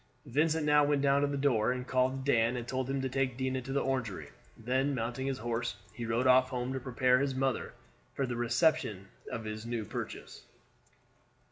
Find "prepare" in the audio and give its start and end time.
6.79-7.19